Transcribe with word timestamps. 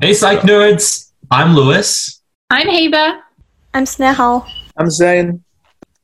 Hey, 0.00 0.12
Psych 0.12 0.40
Nerds! 0.40 1.12
I'm 1.30 1.54
Lewis. 1.54 2.20
I'm 2.50 2.66
Heba. 2.66 3.20
I'm 3.72 3.84
Snehal. 3.84 4.46
I'm 4.76 4.88
Zayn. 4.88 5.40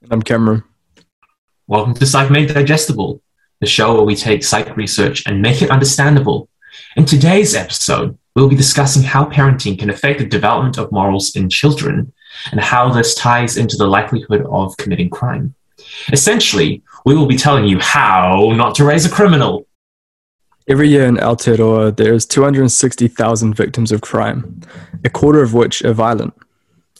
And 0.02 0.12
I'm 0.12 0.22
Cameron. 0.22 0.62
Welcome 1.66 1.94
to 1.94 2.06
Psych 2.06 2.30
Made 2.30 2.48
Digestible, 2.48 3.20
the 3.60 3.66
show 3.66 3.94
where 3.94 4.04
we 4.04 4.14
take 4.16 4.44
psych 4.44 4.76
research 4.76 5.24
and 5.26 5.42
make 5.42 5.60
it 5.60 5.70
understandable. 5.70 6.48
In 6.96 7.04
today's 7.04 7.54
episode, 7.54 8.18
we'll 8.34 8.48
be 8.48 8.56
discussing 8.56 9.02
how 9.02 9.26
parenting 9.26 9.78
can 9.78 9.90
affect 9.90 10.20
the 10.20 10.26
development 10.26 10.78
of 10.78 10.90
morals 10.90 11.36
in 11.36 11.50
children 11.50 12.12
and 12.50 12.60
how 12.60 12.90
this 12.90 13.14
ties 13.14 13.56
into 13.56 13.76
the 13.76 13.86
likelihood 13.86 14.46
of 14.48 14.76
committing 14.78 15.10
crime. 15.10 15.54
Essentially, 16.12 16.82
we 17.04 17.14
will 17.14 17.26
be 17.26 17.36
telling 17.36 17.66
you 17.66 17.78
how 17.78 18.52
not 18.54 18.74
to 18.76 18.84
raise 18.84 19.04
a 19.04 19.10
criminal. 19.10 19.66
Every 20.68 20.88
year 20.88 21.06
in 21.06 21.16
Aotearoa, 21.16 21.96
there 21.96 22.14
is 22.14 22.24
260,000 22.24 23.54
victims 23.54 23.90
of 23.90 24.00
crime, 24.00 24.60
a 25.04 25.10
quarter 25.10 25.42
of 25.42 25.54
which 25.54 25.82
are 25.82 25.92
violent. 25.92 26.34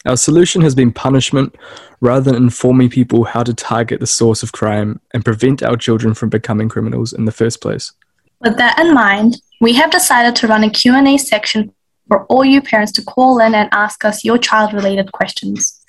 Our 0.05 0.17
solution 0.17 0.61
has 0.63 0.75
been 0.75 0.91
punishment 0.91 1.55
rather 2.01 2.29
than 2.29 2.35
informing 2.35 2.89
people 2.89 3.23
how 3.23 3.43
to 3.43 3.53
target 3.53 4.01
the 4.01 4.07
source 4.07 4.43
of 4.43 4.51
crime 4.51 4.99
and 5.13 5.23
prevent 5.23 5.63
our 5.63 5.77
children 5.77 6.13
from 6.13 6.27
becoming 6.27 6.67
criminals 6.67 7.13
in 7.13 7.23
the 7.23 7.31
first 7.31 7.61
place. 7.61 7.93
With 8.41 8.57
that 8.57 8.77
in 8.79 8.93
mind, 8.93 9.41
we 9.61 9.71
have 9.73 9.91
decided 9.91 10.35
to 10.37 10.47
run 10.47 10.65
a 10.65 10.69
Q&A 10.69 11.17
section 11.17 11.73
for 12.09 12.25
all 12.25 12.43
you 12.43 12.61
parents 12.61 12.91
to 12.93 13.01
call 13.01 13.39
in 13.39 13.55
and 13.55 13.69
ask 13.71 14.03
us 14.03 14.25
your 14.25 14.37
child-related 14.37 15.13
questions. 15.13 15.82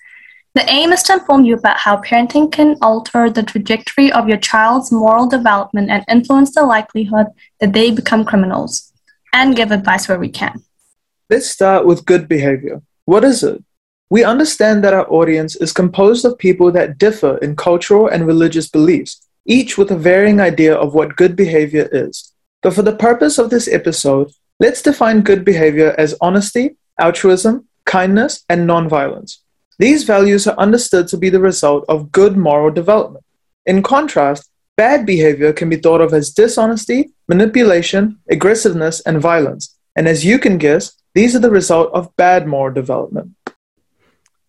The 0.54 0.70
aim 0.70 0.92
is 0.92 1.02
to 1.04 1.14
inform 1.14 1.44
you 1.44 1.56
about 1.56 1.78
how 1.78 1.96
parenting 1.96 2.52
can 2.52 2.76
alter 2.80 3.28
the 3.28 3.42
trajectory 3.42 4.12
of 4.12 4.28
your 4.28 4.38
child's 4.38 4.92
moral 4.92 5.27
development 5.27 5.90
and 5.90 6.04
influence 6.08 6.54
the 6.54 6.62
likelihood 6.62 7.27
that 7.58 7.72
they 7.72 7.90
become 7.90 8.24
criminals, 8.24 8.92
and 9.32 9.56
give 9.56 9.72
advice 9.72 10.08
where 10.08 10.18
we 10.18 10.28
can. 10.28 10.62
Let's 11.28 11.50
start 11.50 11.86
with 11.86 12.06
good 12.06 12.28
behavior. 12.28 12.82
What 13.04 13.24
is 13.24 13.42
it? 13.42 13.64
We 14.10 14.22
understand 14.22 14.84
that 14.84 14.94
our 14.94 15.11
audience 15.11 15.56
is 15.56 15.72
composed 15.72 16.24
of 16.24 16.38
people 16.38 16.70
that 16.70 16.98
differ 16.98 17.36
in 17.39 17.56
cultural 17.56 18.06
and 18.06 18.24
religious 18.24 18.68
beliefs, 18.68 19.27
each 19.44 19.77
with 19.77 19.91
a 19.91 19.98
varying 19.98 20.41
idea 20.41 20.77
of 20.77 20.94
what 20.94 21.16
good 21.16 21.34
behavior 21.34 21.89
is. 21.91 22.33
But 22.62 22.74
for 22.74 22.83
the 22.83 22.94
purpose 22.94 23.39
of 23.39 23.50
this 23.50 23.66
episode, 23.66 24.30
let's 24.61 24.83
define 24.83 25.22
good 25.22 25.44
behavior 25.44 25.96
as 25.98 26.14
honesty, 26.20 26.77
altruism, 27.00 27.66
kindness, 27.86 28.44
and 28.48 28.68
nonviolence. 28.68 29.39
These 29.78 30.05
values 30.05 30.47
are 30.47 30.56
understood 30.56 31.08
to 31.08 31.17
be 31.17 31.30
the 31.30 31.41
result 31.41 31.84
of 31.89 32.12
good 32.12 32.36
moral 32.36 32.70
development. 32.70 33.25
In 33.67 33.83
contrast, 33.83 34.48
bad 34.77 35.05
behavior 35.05 35.53
can 35.53 35.69
be 35.69 35.77
thought 35.77 36.00
of 36.00 36.14
as 36.14 36.30
dishonesty, 36.30 37.11
manipulation, 37.27 38.20
aggressiveness, 38.30 39.00
and 39.00 39.20
violence. 39.20 39.77
And 39.97 40.06
as 40.06 40.25
you 40.25 40.39
can 40.39 40.58
guess, 40.58 40.92
these 41.14 41.34
are 41.34 41.41
the 41.41 41.50
result 41.50 41.92
of 41.92 42.14
bad 42.17 42.47
moral 42.47 42.72
development. 42.72 43.33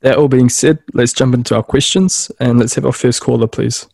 That 0.02 0.18
all 0.18 0.28
being 0.28 0.50
said, 0.50 0.80
let's 0.94 1.14
jump 1.14 1.34
into 1.34 1.56
our 1.56 1.64
questions 1.64 2.32
and 2.40 2.60
let's 2.60 2.76
have 2.76 2.86
our 2.86 2.92
first 2.92 3.22
caller, 3.22 3.48
please. 3.48 3.88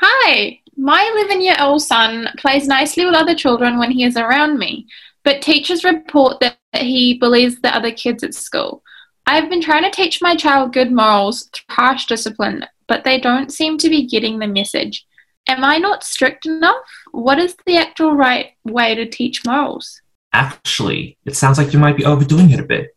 Hi, 0.00 0.58
my 0.76 1.08
11 1.14 1.40
year 1.40 1.56
old 1.60 1.82
son 1.82 2.28
plays 2.36 2.66
nicely 2.66 3.06
with 3.06 3.14
other 3.14 3.36
children 3.36 3.78
when 3.78 3.92
he 3.92 4.02
is 4.02 4.16
around 4.16 4.58
me, 4.58 4.88
but 5.22 5.40
teachers 5.40 5.84
report 5.84 6.40
that 6.40 6.56
he 6.76 7.18
believes 7.18 7.60
the 7.60 7.74
other 7.74 7.92
kids 7.92 8.22
at 8.22 8.34
school. 8.34 8.82
I've 9.26 9.48
been 9.48 9.62
trying 9.62 9.84
to 9.84 9.90
teach 9.90 10.20
my 10.20 10.36
child 10.36 10.72
good 10.72 10.92
morals 10.92 11.48
through 11.52 11.74
harsh 11.74 12.06
discipline, 12.06 12.66
but 12.86 13.04
they 13.04 13.18
don't 13.18 13.52
seem 13.52 13.78
to 13.78 13.88
be 13.88 14.06
getting 14.06 14.38
the 14.38 14.46
message. 14.46 15.06
Am 15.48 15.64
I 15.64 15.78
not 15.78 16.04
strict 16.04 16.46
enough? 16.46 16.76
What 17.12 17.38
is 17.38 17.56
the 17.66 17.76
actual 17.76 18.14
right 18.14 18.52
way 18.64 18.94
to 18.94 19.06
teach 19.06 19.44
morals? 19.44 20.00
Actually, 20.32 21.16
it 21.24 21.36
sounds 21.36 21.58
like 21.58 21.72
you 21.72 21.78
might 21.78 21.96
be 21.96 22.04
overdoing 22.04 22.50
it 22.50 22.60
a 22.60 22.64
bit. 22.64 22.94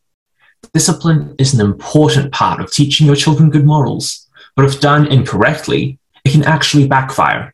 Discipline 0.74 1.36
is 1.38 1.54
an 1.54 1.62
important 1.62 2.32
part 2.34 2.60
of 2.60 2.72
teaching 2.72 3.06
your 3.06 3.16
children 3.16 3.50
good 3.50 3.66
morals, 3.66 4.28
but 4.56 4.66
if 4.66 4.80
done 4.80 5.08
incorrectly, 5.08 6.00
it 6.26 6.32
can 6.32 6.44
actually 6.44 6.88
backfire. 6.88 7.54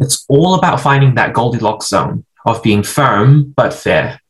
It's 0.00 0.24
all 0.28 0.54
about 0.54 0.80
finding 0.80 1.14
that 1.14 1.34
Goldilocks 1.34 1.88
zone 1.88 2.24
of 2.44 2.62
being 2.62 2.82
firm 2.82 3.52
but 3.56 3.74
fair. 3.74 4.20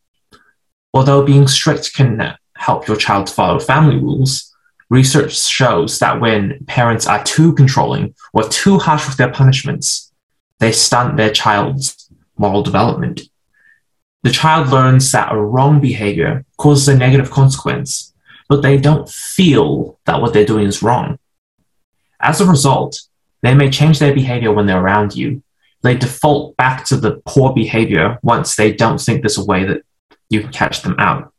Although 0.94 1.26
being 1.26 1.48
strict 1.48 1.92
can 1.92 2.36
help 2.56 2.86
your 2.86 2.96
child 2.96 3.28
follow 3.28 3.58
family 3.58 3.96
rules, 3.96 4.54
research 4.88 5.36
shows 5.36 5.98
that 5.98 6.20
when 6.20 6.64
parents 6.66 7.08
are 7.08 7.22
too 7.24 7.52
controlling 7.54 8.14
or 8.32 8.44
too 8.44 8.78
harsh 8.78 9.08
with 9.08 9.16
their 9.16 9.32
punishments, 9.32 10.12
they 10.60 10.70
stunt 10.70 11.16
their 11.16 11.32
child's 11.32 12.08
moral 12.38 12.62
development. 12.62 13.22
The 14.22 14.30
child 14.30 14.68
learns 14.68 15.10
that 15.10 15.32
a 15.32 15.36
wrong 15.36 15.80
behavior 15.80 16.44
causes 16.58 16.86
a 16.86 16.96
negative 16.96 17.30
consequence, 17.30 18.14
but 18.48 18.62
they 18.62 18.78
don't 18.78 19.08
feel 19.08 19.98
that 20.06 20.22
what 20.22 20.32
they're 20.32 20.46
doing 20.46 20.68
is 20.68 20.82
wrong. 20.82 21.18
As 22.20 22.40
a 22.40 22.46
result, 22.46 23.00
they 23.42 23.52
may 23.52 23.68
change 23.68 23.98
their 23.98 24.14
behavior 24.14 24.52
when 24.52 24.66
they're 24.66 24.80
around 24.80 25.16
you. 25.16 25.42
They 25.82 25.96
default 25.96 26.56
back 26.56 26.84
to 26.86 26.96
the 26.96 27.20
poor 27.26 27.52
behavior 27.52 28.18
once 28.22 28.54
they 28.54 28.72
don't 28.72 29.00
think 29.00 29.22
there's 29.22 29.36
a 29.36 29.44
way 29.44 29.64
that 29.64 29.82
you 30.34 30.42
can 30.42 30.52
catch 30.52 30.82
them 30.82 30.96
out. 30.98 31.32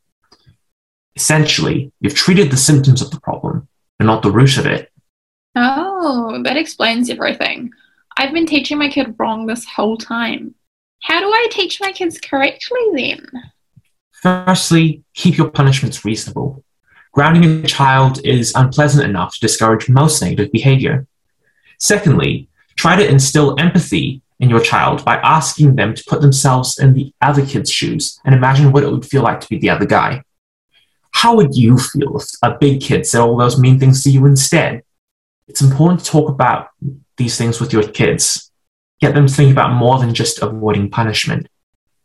Essentially, 1.14 1.92
you've 2.00 2.14
treated 2.14 2.50
the 2.50 2.56
symptoms 2.56 3.00
of 3.00 3.10
the 3.10 3.20
problem 3.20 3.68
and 4.00 4.06
not 4.06 4.22
the 4.22 4.30
root 4.30 4.58
of 4.58 4.66
it. 4.66 4.90
Oh, 5.54 6.40
that 6.42 6.56
explains 6.56 7.08
everything. 7.08 7.70
I've 8.16 8.32
been 8.32 8.46
teaching 8.46 8.78
my 8.78 8.88
kid 8.88 9.14
wrong 9.18 9.46
this 9.46 9.64
whole 9.64 9.96
time. 9.96 10.54
How 11.02 11.20
do 11.20 11.26
I 11.26 11.48
teach 11.50 11.80
my 11.80 11.92
kids 11.92 12.18
correctly 12.18 12.80
then? 12.94 13.26
Firstly, 14.12 15.04
keep 15.14 15.36
your 15.36 15.50
punishments 15.50 16.04
reasonable. 16.04 16.64
Grounding 17.12 17.64
a 17.64 17.66
child 17.66 18.20
is 18.24 18.52
unpleasant 18.54 19.08
enough 19.08 19.34
to 19.34 19.40
discourage 19.40 19.88
most 19.88 20.20
negative 20.20 20.52
behavior. 20.52 21.06
Secondly, 21.78 22.48
try 22.76 22.96
to 22.96 23.08
instill 23.08 23.58
empathy 23.58 24.22
in 24.38 24.50
your 24.50 24.60
child 24.60 25.04
by 25.04 25.16
asking 25.16 25.76
them 25.76 25.94
to 25.94 26.04
put 26.06 26.20
themselves 26.20 26.78
in 26.78 26.92
the 26.92 27.12
other 27.20 27.44
kid's 27.44 27.70
shoes 27.70 28.20
and 28.24 28.34
imagine 28.34 28.72
what 28.72 28.82
it 28.82 28.90
would 28.90 29.06
feel 29.06 29.22
like 29.22 29.40
to 29.40 29.48
be 29.48 29.58
the 29.58 29.70
other 29.70 29.86
guy. 29.86 30.22
How 31.12 31.34
would 31.36 31.56
you 31.56 31.78
feel 31.78 32.16
if 32.18 32.24
a 32.42 32.58
big 32.58 32.82
kid 32.82 33.06
said 33.06 33.20
all 33.20 33.36
those 33.36 33.58
mean 33.58 33.78
things 33.78 34.04
to 34.04 34.10
you 34.10 34.26
instead? 34.26 34.82
It's 35.48 35.62
important 35.62 36.00
to 36.00 36.06
talk 36.06 36.28
about 36.28 36.68
these 37.16 37.38
things 37.38 37.60
with 37.60 37.72
your 37.72 37.88
kids. 37.88 38.50
Get 39.00 39.14
them 39.14 39.26
to 39.26 39.32
think 39.32 39.50
about 39.50 39.74
more 39.74 39.98
than 39.98 40.12
just 40.12 40.42
avoiding 40.42 40.90
punishment. 40.90 41.48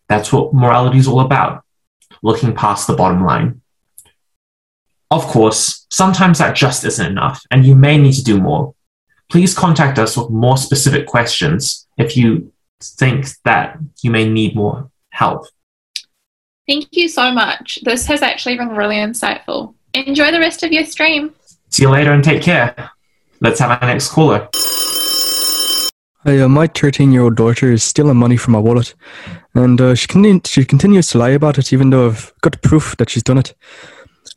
That's 0.07 0.31
what 0.31 0.53
morality 0.53 0.99
is 0.99 1.07
all 1.07 1.21
about, 1.21 1.63
looking 2.21 2.53
past 2.53 2.87
the 2.87 2.95
bottom 2.95 3.25
line. 3.25 3.61
Of 5.09 5.23
course, 5.23 5.87
sometimes 5.89 6.37
that 6.37 6.55
just 6.55 6.85
isn't 6.85 7.05
enough, 7.05 7.43
and 7.51 7.65
you 7.65 7.75
may 7.75 7.97
need 7.97 8.13
to 8.13 8.23
do 8.23 8.39
more. 8.39 8.75
Please 9.31 9.53
contact 9.53 9.97
us 9.97 10.17
with 10.17 10.29
more 10.29 10.57
specific 10.57 11.07
questions 11.07 11.87
if 11.97 12.17
you 12.17 12.51
think 12.81 13.27
that 13.45 13.77
you 14.01 14.11
may 14.11 14.27
need 14.29 14.57
more 14.57 14.91
help. 15.11 15.45
Thank 16.67 16.89
you 16.91 17.07
so 17.07 17.31
much. 17.31 17.79
This 17.83 18.05
has 18.07 18.21
actually 18.21 18.57
been 18.57 18.75
really 18.75 18.97
insightful. 18.97 19.73
Enjoy 19.93 20.33
the 20.33 20.39
rest 20.39 20.63
of 20.63 20.73
your 20.73 20.83
stream. 20.83 21.33
See 21.69 21.83
you 21.83 21.89
later 21.89 22.11
and 22.11 22.21
take 22.21 22.41
care. 22.41 22.91
Let's 23.39 23.59
have 23.61 23.81
our 23.81 23.87
next 23.87 24.09
caller. 24.09 24.49
Hi, 26.25 26.39
uh, 26.41 26.49
my 26.49 26.67
13 26.67 27.13
year 27.13 27.21
old 27.21 27.37
daughter 27.37 27.71
is 27.71 27.83
stealing 27.83 28.17
money 28.17 28.35
from 28.35 28.51
my 28.51 28.59
wallet, 28.59 28.93
and 29.55 29.79
uh, 29.79 29.95
she, 29.95 30.07
con- 30.07 30.41
she 30.43 30.65
continues 30.65 31.07
to 31.07 31.17
lie 31.17 31.29
about 31.29 31.57
it, 31.57 31.71
even 31.71 31.89
though 31.89 32.07
I've 32.07 32.33
got 32.41 32.61
proof 32.61 32.97
that 32.97 33.09
she's 33.09 33.23
done 33.23 33.37
it. 33.37 33.55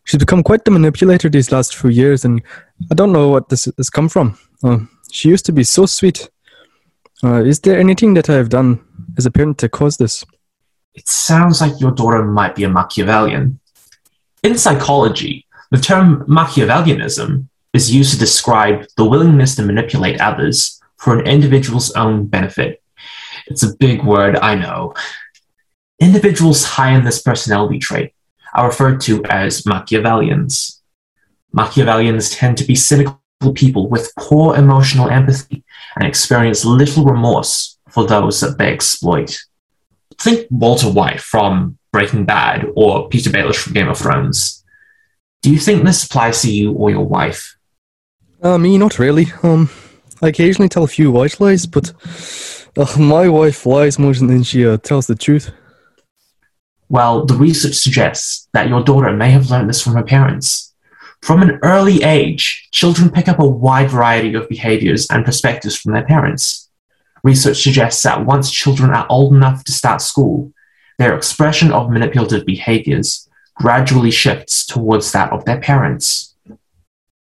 She's 0.05 0.21
become 0.21 0.43
quite 0.43 0.65
the 0.65 0.71
manipulator 0.71 1.29
these 1.29 1.51
last 1.51 1.75
few 1.75 1.91
years, 1.91 2.25
and 2.25 2.43
I 2.91 2.95
don't 2.95 3.13
know 3.13 3.29
what 3.29 3.49
this 3.49 3.69
has 3.77 3.91
come 3.91 4.09
from. 4.09 4.39
Uh, 4.63 4.79
she 5.11 5.29
used 5.29 5.47
to 5.47 5.53
be 5.53 5.65
so 5.65 5.87
sweet. 5.87 6.29
Uh, 7.23 7.43
is 7.43 7.61
there 7.61 7.79
anything 7.79 8.15
that 8.15 8.29
I 8.29 8.35
have 8.35 8.49
done 8.49 8.85
as 9.17 9.27
a 9.27 9.31
parent 9.31 9.59
to 9.59 9.69
cause 9.69 9.97
this? 9.97 10.25
It 10.95 11.09
sounds 11.09 11.61
like 11.61 11.81
your 11.81 11.93
daughter 11.93 12.25
might 12.25 12.55
be 12.55 12.65
a 12.65 12.69
Machiavellian. 12.69 13.59
In 14.43 14.59
psychology, 14.59 15.47
the 15.71 15.79
term 15.79 16.25
Machiavellianism 16.27 17.49
is 17.73 17.93
used 17.93 18.13
to 18.13 18.19
describe 18.19 18.87
the 18.97 19.05
willingness 19.05 19.57
to 19.57 19.63
manipulate 19.63 20.21
others 20.21 20.81
for 20.99 21.19
an 21.19 21.27
individual's 21.27 21.91
own 21.93 22.27
benefit. 22.27 22.83
It's 23.47 23.63
a 23.63 23.77
big 23.77 24.05
word, 24.05 24.37
I 24.37 24.55
know. 24.55 24.95
Individuals 26.01 26.65
high 26.65 26.93
in 26.93 27.05
this 27.05 27.23
personality 27.23 27.79
trait 27.79 28.13
are 28.55 28.69
referred 28.69 29.01
to 29.03 29.25
as 29.25 29.63
Machiavellians. 29.63 30.74
Machiavellians 31.55 32.37
tend 32.37 32.59
to 32.59 32.65
be 32.65 32.75
cynical 32.75 33.21
people 33.55 33.89
with 33.89 34.13
poor 34.19 34.57
emotional 34.57 35.09
empathy 35.09 35.65
and 35.97 36.07
experience 36.07 36.65
little 36.65 37.05
remorse 37.05 37.79
for 37.89 38.07
those 38.07 38.41
that 38.41 38.59
they 38.59 38.73
exploit. 38.73 39.39
Think 40.19 40.47
Walter 40.51 40.91
White 40.91 41.21
from 41.21 41.79
Breaking 41.93 42.25
Bad 42.25 42.67
or 42.75 43.09
Petyr 43.09 43.31
Baelish 43.31 43.57
from 43.57 43.75
Game 43.75 43.89
of 43.89 43.99
Thrones. 43.99 44.65
Do 45.43 45.51
you 45.51 45.59
think 45.59 45.85
this 45.85 46.05
applies 46.05 46.43
to 46.43 46.53
you 46.53 46.73
or 46.73 46.91
your 46.91 47.07
wife? 47.07 47.57
Uh, 48.43 48.59
me, 48.59 48.79
not 48.79 48.99
really. 48.99 49.27
Um, 49.43 49.71
I 50.23 50.29
occasionally 50.29 50.69
tell 50.69 50.85
a 50.85 50.89
few 50.89 51.13
white 51.13 51.39
lies, 51.41 51.67
but 51.67 51.93
Ugh, 52.77 52.99
my 52.99 53.29
wife 53.29 53.67
lies 53.67 53.99
more 53.99 54.15
than 54.15 54.43
she 54.43 54.67
uh, 54.67 54.77
tells 54.79 55.07
the 55.07 55.15
truth. 55.15 55.53
Well, 56.89 57.25
the 57.25 57.35
research 57.35 57.75
suggests 57.75 58.49
that 58.53 58.69
your 58.69 58.83
daughter 58.83 59.13
may 59.13 59.31
have 59.31 59.51
learned 59.51 59.69
this 59.69 59.81
from 59.81 59.95
her 59.95 60.03
parents. 60.03 60.74
From 61.25 61.41
an 61.41 61.59
early 61.63 62.03
age, 62.03 62.69
children 62.71 63.09
pick 63.11 63.29
up 63.29 63.39
a 63.39 63.49
wide 63.49 63.89
variety 63.89 64.35
of 64.35 64.47
behaviors 64.47 65.07
and 65.09 65.25
perspectives 65.25 65.75
from 65.75 65.95
their 65.95 66.05
parents. 66.05 66.69
Research 67.23 67.63
suggests 67.63 68.03
that 68.03 68.27
once 68.27 68.51
children 68.51 68.91
are 68.91 69.07
old 69.09 69.33
enough 69.33 69.65
to 69.65 69.73
start 69.73 70.03
school, 70.03 70.53
their 70.99 71.17
expression 71.17 71.73
of 71.73 71.89
manipulative 71.89 72.45
behaviors 72.45 73.27
gradually 73.55 74.11
shifts 74.11 74.67
towards 74.67 75.13
that 75.13 75.33
of 75.33 75.47
their 75.47 75.59
parents. 75.59 76.35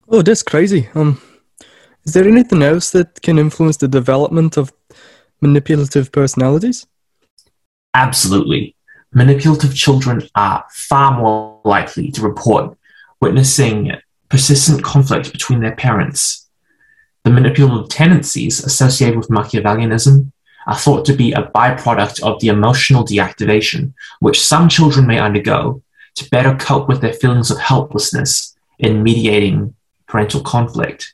Oh, 0.07 0.21
that's 0.21 0.41
crazy. 0.41 0.87
Um, 0.95 1.21
is 2.05 2.13
there 2.13 2.25
anything 2.25 2.61
else 2.61 2.91
that 2.91 3.21
can 3.21 3.37
influence 3.37 3.75
the 3.75 3.89
development 3.89 4.55
of 4.55 4.71
manipulative 5.41 6.13
personalities? 6.13 6.87
Absolutely. 7.93 8.73
Manipulative 9.13 9.75
children 9.75 10.29
are 10.35 10.63
far 10.71 11.19
more 11.19 11.59
likely 11.65 12.09
to 12.11 12.21
report 12.21 12.77
witnessing 13.21 13.91
persistent 14.29 14.83
conflict 14.83 15.31
between 15.31 15.59
their 15.59 15.75
parents. 15.75 16.49
The 17.23 17.31
manipulative 17.31 17.89
tendencies 17.89 18.63
associated 18.63 19.17
with 19.17 19.29
Machiavellianism 19.29 20.31
are 20.67 20.75
thought 20.75 21.05
to 21.05 21.13
be 21.13 21.31
a 21.33 21.51
byproduct 21.55 22.21
of 22.23 22.39
the 22.39 22.47
emotional 22.47 23.03
deactivation 23.03 23.93
which 24.19 24.43
some 24.43 24.69
children 24.69 25.07
may 25.07 25.19
undergo 25.19 25.81
to 26.15 26.29
better 26.29 26.55
cope 26.55 26.87
with 26.87 27.01
their 27.01 27.13
feelings 27.13 27.51
of 27.51 27.59
helplessness 27.59 28.55
in 28.79 29.03
mediating 29.03 29.73
parental 30.07 30.41
conflict. 30.41 31.13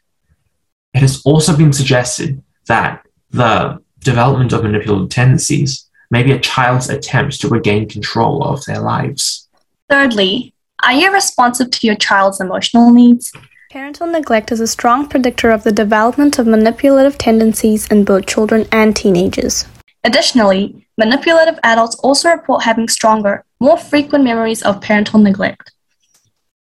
It 0.93 1.01
has 1.01 1.21
also 1.23 1.55
been 1.55 1.73
suggested 1.73 2.41
that 2.65 3.05
the 3.29 3.79
development 3.99 4.53
of 4.53 4.63
manipulative 4.63 5.09
tendencies 5.09 5.85
may 6.09 6.23
be 6.23 6.31
a 6.31 6.39
child's 6.39 6.89
attempt 6.89 7.41
to 7.41 7.49
regain 7.49 7.87
control 7.87 8.43
of 8.43 8.63
their 8.65 8.79
lives. 8.79 9.47
Thirdly, 9.89 10.53
are 10.83 10.93
you 10.93 11.11
responsive 11.11 11.71
to 11.71 11.87
your 11.87 11.95
child's 11.95 12.39
emotional 12.39 12.91
needs? 12.91 13.33
Parental 13.71 14.07
neglect 14.07 14.51
is 14.51 14.59
a 14.59 14.67
strong 14.67 15.07
predictor 15.07 15.49
of 15.49 15.63
the 15.63 15.71
development 15.71 16.39
of 16.39 16.47
manipulative 16.47 17.17
tendencies 17.17 17.87
in 17.87 18.05
both 18.05 18.25
children 18.25 18.65
and 18.71 18.95
teenagers. 18.95 19.65
Additionally, 20.03 20.87
manipulative 20.97 21.59
adults 21.63 21.95
also 21.95 22.29
report 22.29 22.63
having 22.63 22.87
stronger, 22.87 23.43
more 23.59 23.77
frequent 23.77 24.23
memories 24.23 24.61
of 24.63 24.81
parental 24.81 25.19
neglect. 25.19 25.71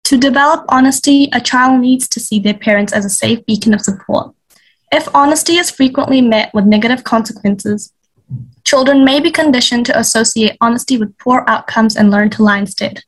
To 0.05 0.17
develop 0.17 0.65
honesty, 0.69 1.29
a 1.33 1.41
child 1.41 1.81
needs 1.81 2.09
to 2.09 2.21
see 2.21 2.39
their 2.39 2.55
parents 2.55 2.93
as 2.93 3.05
a 3.05 3.11
safe 3.11 3.45
beacon 3.47 3.75
of 3.75 3.81
support. 3.81 4.35
If 4.93 5.13
honesty 5.15 5.57
is 5.57 5.71
frequently 5.71 6.21
met 6.21 6.55
with 6.55 6.67
negative 6.67 7.05
consequences, 7.05 7.93
children 8.65 9.05
may 9.05 9.21
be 9.21 9.31
conditioned 9.31 9.87
to 9.87 9.99
associate 9.99 10.57
honesty 10.61 10.99
with 10.99 11.19
poor 11.19 11.45
outcomes 11.49 11.97
and 11.97 12.11
learn 12.11 12.31
to 12.31 12.43
lie 12.43 12.59
instead. 12.59 13.03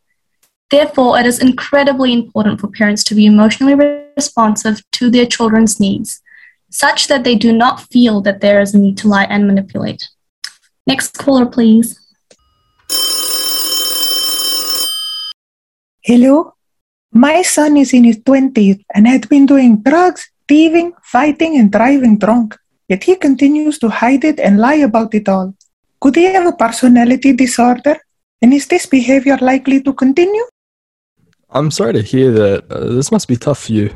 Therefore, 0.69 1.17
it 1.17 1.27
is 1.27 1.39
incredibly 1.39 2.13
important 2.13 2.61
for 2.61 2.67
parents 2.67 3.05
to 3.05 3.15
be 3.15 3.25
emotionally 3.25 3.75
responsive 4.17 4.83
to 4.93 5.11
their 5.11 5.27
children's 5.27 5.79
needs, 5.79 6.21
such 6.71 7.07
that 7.07 7.23
they 7.23 7.37
do 7.37 7.53
not 7.53 7.83
feel 7.83 8.21
that 8.23 8.41
there 8.41 8.61
is 8.61 8.75
a 8.75 8.79
need 8.79 8.99
to 8.99 9.09
lie 9.09 9.27
and 9.31 9.47
manipulate. 9.47 10.09
Next 10.85 11.17
caller, 11.19 11.47
please. 11.47 12.01
Hello? 16.03 16.55
My 17.13 17.43
son 17.43 17.77
is 17.77 17.93
in 17.93 18.03
his 18.03 18.19
20s 18.19 18.83
and 18.93 19.07
had 19.07 19.29
been 19.29 19.47
doing 19.47 19.83
drugs, 19.83 20.29
thieving, 20.49 20.95
fighting, 21.03 21.57
and 21.59 21.71
driving 21.71 22.19
drunk. 22.19 22.57
Yet 22.89 23.05
he 23.05 23.15
continues 23.15 23.79
to 23.79 23.89
hide 23.89 24.25
it 24.25 24.41
and 24.41 24.59
lie 24.59 24.83
about 24.83 25.15
it 25.15 25.29
all. 25.29 25.55
Could 26.01 26.17
he 26.17 26.25
have 26.25 26.47
a 26.47 26.57
personality 26.57 27.33
disorder? 27.33 27.99
And 28.43 28.53
is 28.53 28.67
this 28.67 28.87
behavior 28.87 29.39
likely 29.41 29.81
to 29.83 29.93
continue? 29.93 30.43
I'm 31.51 31.71
sorry 31.71 31.93
to 31.93 32.03
hear 32.03 32.33
that. 32.33 32.71
Uh, 32.71 32.93
this 32.93 33.13
must 33.13 33.29
be 33.29 33.37
tough 33.37 33.65
for 33.65 33.73
you. 33.73 33.95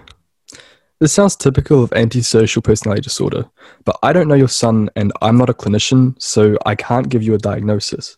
This 1.00 1.12
sounds 1.12 1.34
typical 1.34 1.82
of 1.82 1.92
antisocial 1.94 2.62
personality 2.62 3.02
disorder, 3.02 3.48
but 3.84 3.98
I 4.02 4.12
don't 4.12 4.28
know 4.28 4.34
your 4.34 4.48
son 4.48 4.90
and 4.96 5.12
I'm 5.22 5.38
not 5.38 5.48
a 5.48 5.54
clinician, 5.54 6.20
so 6.20 6.58
I 6.66 6.74
can't 6.74 7.08
give 7.08 7.22
you 7.22 7.34
a 7.34 7.38
diagnosis. 7.38 8.14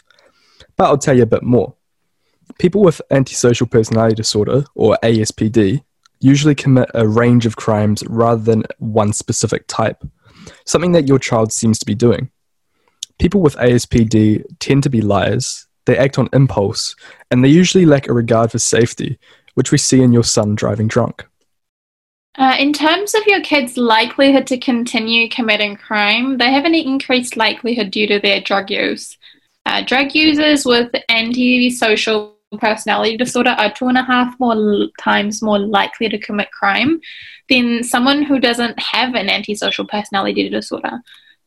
But 0.76 0.84
I'll 0.87 0.99
tell 0.99 1.17
you 1.17 1.23
a 1.23 1.26
bit 1.26 1.44
more. 1.44 1.75
People 2.58 2.82
with 2.82 3.00
antisocial 3.11 3.67
personality 3.67 4.17
disorder, 4.17 4.64
or 4.75 4.99
ASPD, 5.02 5.82
usually 6.20 6.55
commit 6.55 6.90
a 6.94 7.06
range 7.06 7.46
of 7.46 7.56
crimes 7.56 8.02
rather 8.08 8.43
than 8.43 8.64
one 8.79 9.12
specific 9.12 9.64
type, 9.69 10.02
something 10.67 10.93
that 10.93 11.08
your 11.08 11.19
child 11.19 11.52
seems 11.52 11.79
to 11.79 11.87
be 11.87 11.94
doing. 11.94 12.31
People 13.19 13.40
with 13.40 13.56
ASPD 13.56 14.44
tend 14.58 14.82
to 14.82 14.90
be 14.90 15.00
liars, 15.00 15.67
they 15.84 15.96
act 15.96 16.19
on 16.19 16.29
impulse, 16.32 16.94
and 17.31 17.44
they 17.44 17.49
usually 17.49 17.87
lack 17.87 18.08
a 18.08 18.12
regard 18.12 18.50
for 18.50 18.58
safety, 18.58 19.19
which 19.55 19.73
we 19.73 19.79
see 19.79 20.02
in 20.02 20.12
your 20.12 20.25
son 20.25 20.55
driving 20.55 20.88
drunk. 20.88 21.26
Uh, 22.38 22.56
in 22.58 22.73
terms 22.73 23.14
of 23.14 23.26
your 23.26 23.43
kid's 23.43 23.76
likelihood 23.76 24.46
to 24.46 24.56
continue 24.56 25.29
committing 25.29 25.76
crime, 25.76 26.38
they 26.38 26.50
have 26.50 26.64
an 26.64 26.75
increased 26.75 27.37
likelihood 27.37 27.90
due 27.90 28.06
to 28.06 28.19
their 28.19 28.40
drug 28.40 28.70
use. 28.70 29.19
Uh, 29.67 29.82
drug 29.82 30.14
users 30.14 30.64
with 30.64 30.90
antisocial 31.08 32.37
personality 32.58 33.17
disorder 33.17 33.50
are 33.50 33.73
two 33.73 33.87
and 33.87 33.99
a 33.99 34.02
half 34.02 34.38
more 34.38 34.88
times 34.99 35.43
more 35.43 35.58
likely 35.58 36.08
to 36.08 36.19
commit 36.19 36.50
crime 36.52 37.00
than 37.49 37.82
someone 37.82 38.23
who 38.23 38.38
doesn't 38.38 38.79
have 38.79 39.14
an 39.14 39.29
antisocial 39.29 39.87
personality 39.87 40.49
disorder 40.49 41.00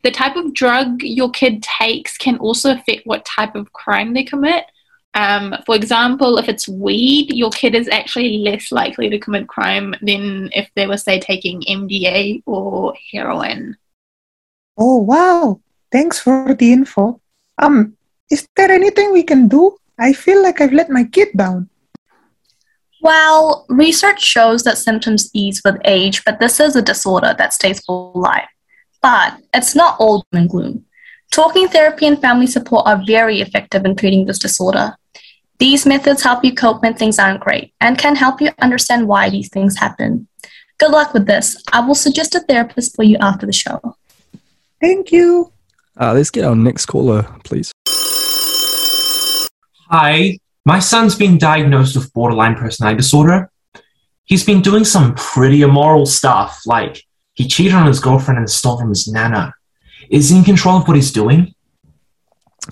the 0.06 0.12
type 0.12 0.36
of 0.36 0.54
drug 0.54 1.02
your 1.02 1.32
kid 1.32 1.64
takes 1.64 2.16
can 2.16 2.38
also 2.38 2.72
affect 2.74 3.08
what 3.08 3.26
type 3.26 3.56
of 3.56 3.74
crime 3.74 4.14
they 4.14 4.24
commit. 4.24 4.66
Um, 5.16 5.56
for 5.66 5.76
example, 5.76 6.38
if 6.38 6.48
it's 6.48 6.68
weed, 6.68 7.34
your 7.34 7.50
kid 7.50 7.74
is 7.74 7.90
actually 7.90 8.38
less 8.38 8.72
likely 8.72 9.10
to 9.10 9.18
commit 9.18 9.48
crime 9.48 9.96
than 10.04 10.52
if 10.54 10.70
they 10.76 10.86
were, 10.86 10.98
say, 10.98 11.20
taking 11.20 11.62
MDA 11.62 12.44
or 12.46 12.94
heroin. 13.12 13.78
Oh, 14.78 14.98
wow. 14.98 15.60
Thanks 15.92 16.20
for 16.20 16.54
the 16.54 16.72
info. 16.72 17.20
Um, 17.58 17.98
is 18.30 18.48
there 18.56 18.70
anything 18.70 19.12
we 19.12 19.24
can 19.24 19.48
do? 19.48 19.76
I 19.98 20.14
feel 20.14 20.44
like 20.44 20.62
I've 20.62 20.74
let 20.74 20.92
my 20.92 21.06
kid 21.06 21.30
down. 21.36 21.70
Well, 23.02 23.66
research 23.70 24.22
shows 24.22 24.62
that 24.64 24.78
symptoms 24.78 25.32
ease 25.34 25.62
with 25.66 25.78
age, 25.84 26.24
but 26.26 26.40
this 26.40 26.60
is 26.60 26.76
a 26.76 26.82
disorder 26.84 27.34
that 27.40 27.54
stays 27.54 27.80
for 27.80 28.12
life. 28.14 28.50
But 29.06 29.38
it's 29.54 29.76
not 29.76 29.98
all 30.00 30.26
doom 30.32 30.42
and 30.42 30.50
gloom. 30.50 30.86
Talking 31.30 31.68
therapy 31.68 32.08
and 32.08 32.20
family 32.20 32.48
support 32.48 32.88
are 32.88 33.04
very 33.06 33.40
effective 33.40 33.86
in 33.86 33.96
treating 33.96 34.26
this 34.26 34.40
disorder. 34.40 34.96
These 35.60 35.86
methods 35.86 36.24
help 36.24 36.44
you 36.44 36.56
cope 36.56 36.82
when 36.82 36.96
things 36.96 37.20
aren't 37.20 37.40
great 37.40 37.72
and 37.80 38.00
can 38.00 38.16
help 38.16 38.42
you 38.42 38.50
understand 38.64 39.08
why 39.08 39.30
these 39.30 39.50
things 39.50 39.78
happen. 39.78 40.28
Good 40.80 40.90
luck 40.90 41.14
with 41.14 41.28
this. 41.28 41.56
I 41.72 41.86
will 41.86 41.94
suggest 41.94 42.34
a 42.34 42.40
therapist 42.40 42.96
for 42.96 43.04
you 43.04 43.18
after 43.22 43.46
the 43.46 43.54
show. 43.54 43.96
Thank 44.82 45.12
you. 45.12 45.52
Uh, 45.96 46.14
let's 46.14 46.32
get 46.32 46.44
our 46.44 46.56
next 46.56 46.88
caller, 46.88 47.28
please. 47.44 47.72
Hi, 49.92 50.40
my 50.66 50.80
son's 50.80 51.14
been 51.14 51.38
diagnosed 51.38 51.96
with 51.96 52.12
borderline 52.12 52.56
personality 52.56 52.98
disorder. 52.98 53.52
He's 54.24 54.44
been 54.44 54.62
doing 54.62 54.84
some 54.84 55.14
pretty 55.14 55.62
immoral 55.62 56.08
stuff, 56.08 56.64
like 56.66 57.06
he 57.36 57.48
cheated 57.48 57.74
on 57.74 57.86
his 57.86 58.00
girlfriend 58.00 58.40
and 58.40 58.50
stole 58.50 58.80
from 58.80 58.90
his 58.90 59.08
nana. 59.08 59.54
Is 60.10 60.30
he 60.30 60.38
in 60.38 60.44
control 60.44 60.78
of 60.78 60.88
what 60.88 60.96
he's 60.96 61.12
doing? 61.12 61.54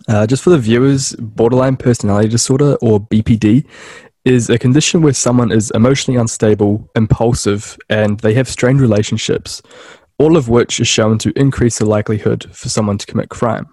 Uh, 0.07 0.25
just 0.25 0.43
for 0.43 0.49
the 0.49 0.57
viewers, 0.57 1.13
borderline 1.17 1.77
personality 1.77 2.29
disorder, 2.29 2.75
or 2.81 2.99
BPD, 2.99 3.65
is 4.25 4.49
a 4.49 4.57
condition 4.57 5.01
where 5.01 5.13
someone 5.13 5.51
is 5.51 5.71
emotionally 5.71 6.19
unstable, 6.19 6.89
impulsive, 6.95 7.77
and 7.89 8.19
they 8.21 8.33
have 8.33 8.47
strained 8.47 8.81
relationships, 8.81 9.61
all 10.17 10.37
of 10.37 10.49
which 10.49 10.79
is 10.79 10.87
shown 10.87 11.17
to 11.19 11.37
increase 11.37 11.79
the 11.79 11.85
likelihood 11.85 12.49
for 12.55 12.69
someone 12.69 12.97
to 12.97 13.05
commit 13.05 13.29
crime. 13.29 13.67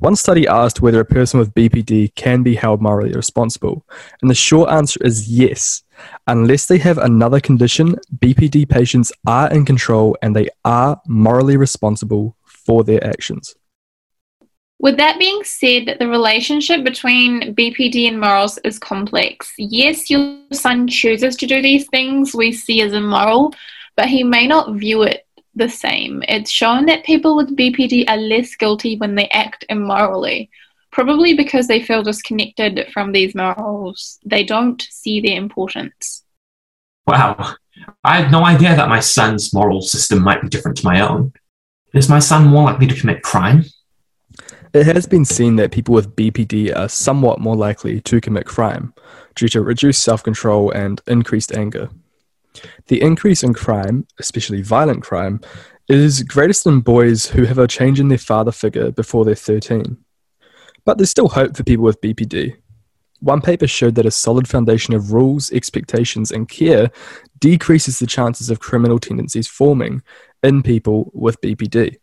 One 0.00 0.16
study 0.16 0.48
asked 0.48 0.80
whether 0.80 1.00
a 1.00 1.04
person 1.04 1.38
with 1.38 1.52
BPD 1.52 2.14
can 2.14 2.42
be 2.42 2.54
held 2.54 2.80
morally 2.80 3.12
responsible, 3.12 3.84
and 4.22 4.30
the 4.30 4.34
short 4.34 4.70
answer 4.70 4.98
is 5.04 5.28
yes. 5.28 5.82
Unless 6.26 6.66
they 6.66 6.78
have 6.78 6.96
another 6.96 7.38
condition, 7.38 7.96
BPD 8.16 8.66
patients 8.66 9.12
are 9.26 9.52
in 9.52 9.66
control 9.66 10.16
and 10.22 10.34
they 10.34 10.48
are 10.64 10.98
morally 11.06 11.58
responsible 11.58 12.34
for 12.46 12.82
their 12.82 13.04
actions. 13.04 13.54
With 14.78 14.96
that 14.96 15.18
being 15.18 15.44
said, 15.44 15.96
the 15.98 16.08
relationship 16.08 16.82
between 16.82 17.54
BPD 17.54 18.08
and 18.08 18.18
morals 18.18 18.58
is 18.64 18.78
complex. 18.78 19.52
Yes, 19.58 20.08
your 20.08 20.38
son 20.50 20.88
chooses 20.88 21.36
to 21.36 21.46
do 21.46 21.60
these 21.60 21.86
things 21.88 22.34
we 22.34 22.52
see 22.52 22.80
as 22.80 22.94
immoral, 22.94 23.52
but 23.96 24.08
he 24.08 24.24
may 24.24 24.46
not 24.46 24.76
view 24.76 25.02
it 25.02 25.26
the 25.54 25.68
same. 25.68 26.22
It's 26.28 26.50
shown 26.50 26.86
that 26.86 27.04
people 27.04 27.36
with 27.36 27.56
BPD 27.56 28.08
are 28.08 28.16
less 28.16 28.54
guilty 28.54 28.96
when 28.96 29.14
they 29.14 29.28
act 29.28 29.64
immorally, 29.68 30.50
probably 30.90 31.34
because 31.34 31.66
they 31.66 31.82
feel 31.82 32.02
disconnected 32.02 32.86
from 32.92 33.12
these 33.12 33.34
morals. 33.34 34.18
They 34.24 34.44
don't 34.44 34.80
see 34.90 35.20
their 35.20 35.36
importance. 35.36 36.24
Wow. 37.06 37.54
I 38.04 38.20
had 38.20 38.30
no 38.30 38.44
idea 38.44 38.76
that 38.76 38.88
my 38.88 39.00
son's 39.00 39.52
moral 39.52 39.80
system 39.80 40.22
might 40.22 40.42
be 40.42 40.48
different 40.48 40.76
to 40.78 40.84
my 40.84 41.00
own. 41.00 41.32
Is 41.94 42.08
my 42.08 42.18
son 42.18 42.46
more 42.46 42.64
likely 42.64 42.86
to 42.86 42.94
commit 42.94 43.22
crime? 43.22 43.64
It 44.72 44.86
has 44.86 45.06
been 45.06 45.24
seen 45.24 45.56
that 45.56 45.72
people 45.72 45.94
with 45.94 46.14
BPD 46.14 46.76
are 46.76 46.88
somewhat 46.88 47.40
more 47.40 47.56
likely 47.56 48.00
to 48.02 48.20
commit 48.20 48.46
crime 48.46 48.94
due 49.34 49.48
to 49.48 49.62
reduced 49.62 50.02
self 50.02 50.22
control 50.22 50.70
and 50.70 51.00
increased 51.08 51.52
anger. 51.52 51.90
The 52.86 53.00
increase 53.00 53.42
in 53.42 53.54
crime, 53.54 54.06
especially 54.18 54.62
violent 54.62 55.02
crime, 55.02 55.40
is 55.88 56.22
greatest 56.22 56.66
in 56.66 56.80
boys 56.80 57.26
who 57.26 57.44
have 57.44 57.58
a 57.58 57.66
change 57.66 58.00
in 58.00 58.08
their 58.08 58.18
father 58.18 58.52
figure 58.52 58.90
before 58.90 59.24
they're 59.24 59.34
13. 59.34 59.96
But 60.84 60.98
there's 60.98 61.10
still 61.10 61.28
hope 61.28 61.56
for 61.56 61.64
people 61.64 61.84
with 61.84 62.00
BPD. 62.00 62.56
One 63.20 63.42
paper 63.42 63.66
showed 63.66 63.96
that 63.96 64.06
a 64.06 64.10
solid 64.10 64.48
foundation 64.48 64.94
of 64.94 65.12
rules, 65.12 65.50
expectations, 65.52 66.30
and 66.30 66.48
care 66.48 66.90
decreases 67.38 67.98
the 67.98 68.06
chances 68.06 68.50
of 68.50 68.60
criminal 68.60 68.98
tendencies 68.98 69.46
forming 69.46 70.02
in 70.42 70.62
people 70.62 71.10
with 71.12 71.40
BPD. 71.40 71.96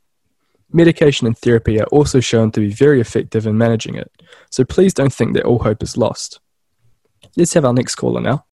Medication 0.72 1.26
and 1.26 1.38
therapy 1.38 1.80
are 1.80 1.88
also 1.88 2.20
shown 2.20 2.52
to 2.52 2.60
be 2.60 2.70
very 2.70 3.00
effective 3.00 3.48
in 3.48 3.58
managing 3.58 3.96
it, 3.96 4.12
so 4.52 4.66
please 4.66 4.94
don't 4.94 5.14
think 5.14 5.34
that 5.34 5.46
all 5.46 5.60
hope 5.60 5.82
is 5.82 5.98
lost. 5.98 6.40
Let's 7.38 7.54
have 7.54 7.66
our 7.66 7.74
next 7.74 7.96
caller 7.96 8.22
now. 8.22 8.47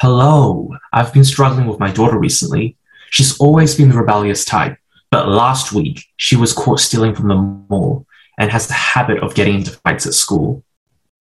Hello, 0.00 0.74
I've 0.94 1.12
been 1.12 1.24
struggling 1.24 1.66
with 1.66 1.78
my 1.78 1.90
daughter 1.90 2.18
recently. 2.18 2.74
She's 3.10 3.38
always 3.38 3.74
been 3.74 3.90
the 3.90 3.98
rebellious 3.98 4.46
type, 4.46 4.78
but 5.10 5.28
last 5.28 5.74
week 5.74 6.06
she 6.16 6.36
was 6.36 6.54
caught 6.54 6.80
stealing 6.80 7.14
from 7.14 7.28
the 7.28 7.34
mall 7.34 8.06
and 8.38 8.50
has 8.50 8.66
the 8.66 8.72
habit 8.72 9.22
of 9.22 9.34
getting 9.34 9.56
into 9.56 9.72
fights 9.72 10.06
at 10.06 10.14
school. 10.14 10.64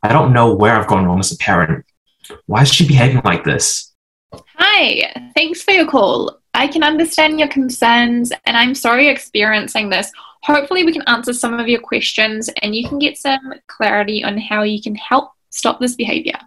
I 0.01 0.13
don't 0.13 0.31
know 0.31 0.55
where 0.55 0.77
I've 0.77 0.87
gone 0.87 1.03
wrong 1.03 1.19
as 1.19 1.33
a 1.33 1.37
parent. 1.39 1.83
Why 2.45 2.61
is 2.61 2.73
she 2.73 2.87
behaving 2.87 3.21
like 3.25 3.43
this? 3.43 3.93
Hi, 4.55 5.11
thanks 5.35 5.61
for 5.61 5.71
your 5.71 5.85
call. 5.85 6.39
I 6.53 6.69
can 6.69 6.81
understand 6.81 7.37
your 7.37 7.49
concerns, 7.49 8.31
and 8.45 8.55
I'm 8.55 8.73
sorry 8.73 9.03
you're 9.03 9.11
experiencing 9.11 9.89
this. 9.89 10.09
Hopefully, 10.43 10.85
we 10.85 10.93
can 10.93 11.03
answer 11.07 11.33
some 11.33 11.59
of 11.59 11.67
your 11.67 11.81
questions 11.81 12.49
and 12.61 12.73
you 12.73 12.87
can 12.87 12.97
get 12.97 13.17
some 13.17 13.55
clarity 13.67 14.23
on 14.23 14.37
how 14.37 14.63
you 14.63 14.81
can 14.81 14.95
help 14.95 15.31
stop 15.49 15.81
this 15.81 15.97
behavior. 15.97 16.39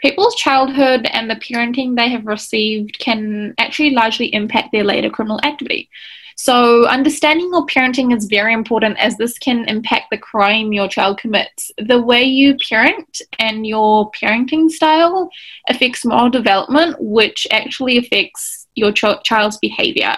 People's 0.00 0.34
childhood 0.34 1.06
and 1.12 1.30
the 1.30 1.36
parenting 1.36 1.96
they 1.96 2.08
have 2.10 2.26
received 2.26 2.98
can 2.98 3.54
actually 3.58 3.90
largely 3.90 4.32
impact 4.34 4.72
their 4.72 4.84
later 4.84 5.08
criminal 5.08 5.40
activity. 5.44 5.88
So, 6.36 6.86
understanding 6.86 7.48
your 7.52 7.64
parenting 7.66 8.14
is 8.14 8.26
very 8.26 8.52
important 8.52 8.98
as 8.98 9.16
this 9.16 9.38
can 9.38 9.68
impact 9.68 10.06
the 10.10 10.18
crime 10.18 10.72
your 10.72 10.88
child 10.88 11.18
commits. 11.18 11.70
The 11.78 12.02
way 12.02 12.24
you 12.24 12.56
parent 12.68 13.22
and 13.38 13.66
your 13.66 14.10
parenting 14.10 14.68
style 14.68 15.30
affects 15.68 16.04
moral 16.04 16.30
development, 16.30 16.96
which 16.98 17.46
actually 17.52 17.98
affects 17.98 18.66
your 18.74 18.90
ch- 18.90 19.22
child's 19.22 19.58
behavior. 19.58 20.16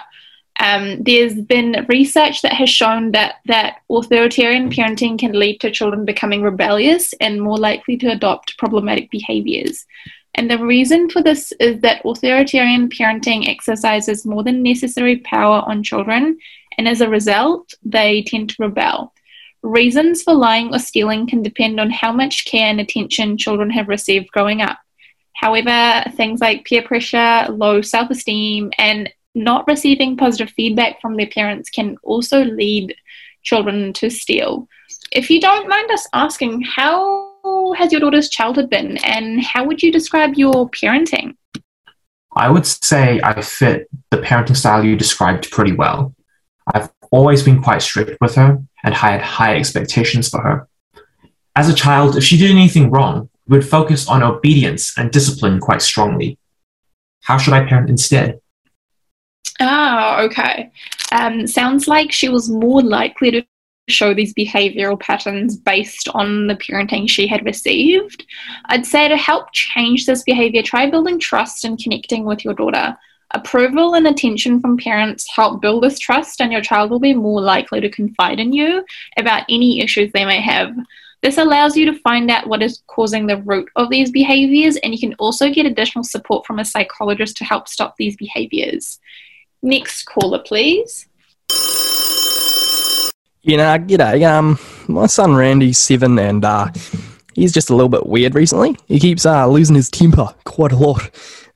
Um, 0.59 1.03
there's 1.03 1.35
been 1.35 1.85
research 1.87 2.41
that 2.41 2.53
has 2.53 2.69
shown 2.69 3.11
that, 3.11 3.35
that 3.45 3.81
authoritarian 3.91 4.71
parenting 4.71 5.19
can 5.19 5.33
lead 5.33 5.59
to 5.59 5.71
children 5.71 6.03
becoming 6.03 6.41
rebellious 6.41 7.13
and 7.21 7.41
more 7.41 7.57
likely 7.57 7.95
to 7.97 8.07
adopt 8.07 8.57
problematic 8.57 9.11
behaviors. 9.11 9.85
And 10.33 10.49
the 10.49 10.63
reason 10.63 11.09
for 11.09 11.21
this 11.21 11.51
is 11.59 11.81
that 11.81 12.05
authoritarian 12.05 12.89
parenting 12.89 13.47
exercises 13.47 14.25
more 14.25 14.43
than 14.43 14.63
necessary 14.63 15.17
power 15.17 15.63
on 15.67 15.83
children, 15.83 16.37
and 16.77 16.87
as 16.87 17.01
a 17.01 17.09
result, 17.09 17.73
they 17.83 18.23
tend 18.23 18.51
to 18.51 18.55
rebel. 18.59 19.13
Reasons 19.63 20.21
for 20.21 20.35
lying 20.35 20.73
or 20.73 20.79
stealing 20.79 21.27
can 21.27 21.41
depend 21.41 21.79
on 21.79 21.89
how 21.89 22.11
much 22.11 22.45
care 22.45 22.67
and 22.67 22.79
attention 22.79 23.37
children 23.37 23.71
have 23.71 23.87
received 23.87 24.31
growing 24.31 24.61
up. 24.61 24.77
However, 25.33 26.03
things 26.15 26.39
like 26.39 26.65
peer 26.65 26.83
pressure, 26.83 27.47
low 27.49 27.81
self 27.81 28.11
esteem, 28.11 28.71
and 28.77 29.11
not 29.37 29.67
receiving 29.67 30.17
positive 30.17 30.49
feedback 30.49 30.99
from 31.01 31.15
their 31.15 31.27
parents 31.27 31.69
can 31.69 31.97
also 32.03 32.43
lead 32.43 32.95
children 33.43 33.93
to 33.93 34.09
steal. 34.09 34.67
If 35.11 35.29
you 35.29 35.39
don't 35.39 35.69
mind 35.69 35.89
us 35.91 36.07
asking, 36.13 36.63
how 36.63 37.73
has 37.77 37.91
your 37.91 38.01
daughter's 38.01 38.29
childhood 38.29 38.69
been 38.69 38.97
and 38.97 39.41
how 39.41 39.63
would 39.63 39.81
you 39.81 39.91
describe 39.91 40.35
your 40.35 40.69
parenting? 40.71 41.35
I 42.35 42.49
would 42.49 42.65
say 42.65 43.19
I 43.23 43.41
fit 43.41 43.87
the 44.11 44.17
parenting 44.17 44.57
style 44.57 44.83
you 44.83 44.95
described 44.95 45.49
pretty 45.49 45.71
well. 45.71 46.13
I've 46.73 46.89
always 47.11 47.41
been 47.41 47.61
quite 47.63 47.81
strict 47.81 48.19
with 48.19 48.35
her 48.35 48.61
and 48.83 48.93
had 48.93 49.21
high 49.21 49.55
expectations 49.55 50.29
for 50.29 50.41
her. 50.41 50.67
As 51.55 51.69
a 51.69 51.73
child, 51.73 52.17
if 52.17 52.23
she 52.23 52.37
did 52.37 52.51
anything 52.51 52.91
wrong, 52.91 53.29
we 53.47 53.57
would 53.57 53.67
focus 53.67 54.07
on 54.07 54.21
obedience 54.21 54.95
and 54.97 55.09
discipline 55.09 55.59
quite 55.59 55.81
strongly. 55.81 56.37
How 57.21 57.37
should 57.37 57.53
I 57.53 57.65
parent 57.65 57.89
instead? 57.89 58.39
Ah, 59.59 60.21
okay. 60.21 60.71
Um, 61.11 61.47
sounds 61.47 61.87
like 61.87 62.11
she 62.11 62.29
was 62.29 62.49
more 62.49 62.81
likely 62.81 63.31
to 63.31 63.43
show 63.89 64.13
these 64.13 64.33
behavioral 64.33 64.99
patterns 64.99 65.55
based 65.55 66.09
on 66.09 66.47
the 66.47 66.55
parenting 66.55 67.09
she 67.09 67.25
had 67.25 67.45
received. 67.45 68.25
I'd 68.65 68.85
say 68.85 69.07
to 69.07 69.17
help 69.17 69.51
change 69.53 70.05
this 70.05 70.23
behavior, 70.23 70.61
try 70.61 70.89
building 70.89 71.19
trust 71.19 71.63
and 71.63 71.79
connecting 71.79 72.25
with 72.25 72.43
your 72.43 72.53
daughter. 72.53 72.97
Approval 73.31 73.95
and 73.95 74.07
attention 74.07 74.59
from 74.59 74.77
parents 74.77 75.27
help 75.33 75.61
build 75.61 75.83
this 75.83 75.99
trust, 75.99 76.39
and 76.41 76.51
your 76.51 76.61
child 76.61 76.91
will 76.91 76.99
be 76.99 77.13
more 77.13 77.41
likely 77.41 77.81
to 77.81 77.89
confide 77.89 78.39
in 78.39 78.53
you 78.53 78.85
about 79.17 79.43
any 79.49 79.81
issues 79.81 80.11
they 80.11 80.25
may 80.25 80.39
have. 80.41 80.75
This 81.23 81.37
allows 81.37 81.75
you 81.75 81.85
to 81.91 81.99
find 81.99 82.29
out 82.29 82.47
what 82.47 82.61
is 82.61 82.83
causing 82.87 83.25
the 83.25 83.41
root 83.41 83.69
of 83.75 83.89
these 83.89 84.11
behaviors, 84.11 84.77
and 84.77 84.93
you 84.93 84.99
can 84.99 85.13
also 85.15 85.51
get 85.51 85.65
additional 85.65 86.03
support 86.03 86.45
from 86.45 86.59
a 86.59 86.65
psychologist 86.65 87.37
to 87.37 87.45
help 87.45 87.67
stop 87.67 87.95
these 87.97 88.15
behaviors. 88.15 88.99
Next 89.61 90.03
caller, 90.03 90.39
please. 90.39 91.07
You 93.41 93.57
know, 93.57 93.77
g'day. 93.77 94.27
Um, 94.29 94.59
my 94.87 95.07
son 95.07 95.35
Randy's 95.35 95.77
seven, 95.77 96.19
and 96.19 96.43
uh, 96.43 96.69
he's 97.33 97.53
just 97.53 97.69
a 97.69 97.75
little 97.75 97.89
bit 97.89 98.05
weird 98.05 98.35
recently. 98.35 98.75
He 98.87 98.99
keeps 98.99 99.25
uh, 99.25 99.47
losing 99.47 99.75
his 99.75 99.89
temper 99.89 100.33
quite 100.43 100.71
a 100.71 100.77
lot. 100.77 101.09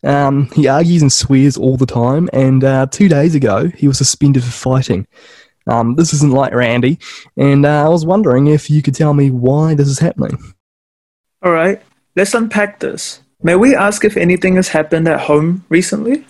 Um, 0.04 0.50
he 0.56 0.68
argues 0.68 1.02
and 1.02 1.12
swears 1.12 1.58
all 1.58 1.78
the 1.78 1.86
time, 1.86 2.30
and 2.34 2.64
uh, 2.64 2.88
two 2.88 3.08
days 3.08 3.36
ago 3.36 3.68
he 3.76 3.88
was 3.88 3.98
suspended 3.98 4.44
for 4.44 4.52
fighting. 4.52 5.06
Um, 5.68 5.96
this 5.96 6.14
isn't 6.14 6.32
like 6.32 6.54
Randy, 6.54 6.98
and 7.38 7.66
uh, 7.66 7.86
I 7.86 7.90
was 7.90 8.06
wondering 8.06 8.48
if 8.48 8.70
you 8.70 8.82
could 8.82 8.96
tell 8.96 9.14
me 9.14 9.30
why 9.30 9.76
this 9.76 9.88
is 9.88 10.00
happening. 10.00 10.38
All 11.44 11.52
right, 11.52 11.82
let's 12.16 12.34
unpack 12.34 12.80
this. 12.80 13.22
May 13.44 13.56
we 13.56 13.76
ask 13.76 14.06
if 14.06 14.18
anything 14.18 14.56
has 14.56 14.70
happened 14.70 15.08
at 15.08 15.22
home 15.22 15.66
recently? 15.70 16.26